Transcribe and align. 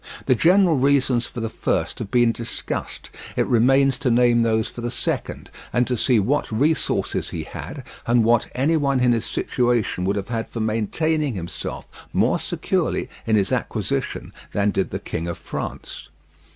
The 0.25 0.33
general 0.33 0.77
reasons 0.77 1.27
for 1.27 1.41
the 1.41 1.47
first 1.49 1.99
have 1.99 2.09
been 2.09 2.31
discussed; 2.31 3.11
it 3.35 3.45
remains 3.45 3.99
to 3.99 4.09
name 4.09 4.41
those 4.41 4.67
for 4.67 4.81
the 4.81 4.89
second, 4.89 5.51
and 5.71 5.85
to 5.85 5.95
see 5.95 6.19
what 6.19 6.51
resources 6.51 7.29
he 7.29 7.43
had, 7.43 7.83
and 8.07 8.23
what 8.23 8.49
any 8.55 8.77
one 8.77 8.99
in 8.99 9.11
his 9.11 9.27
situation 9.27 10.03
would 10.05 10.15
have 10.15 10.29
had 10.29 10.49
for 10.49 10.59
maintaining 10.59 11.35
himself 11.35 11.87
more 12.13 12.39
securely 12.39 13.09
in 13.27 13.35
his 13.35 13.51
acquisition 13.51 14.33
than 14.53 14.71
did 14.71 14.89
the 14.89 14.97
King 14.97 15.27
of 15.27 15.37
France. 15.37 16.09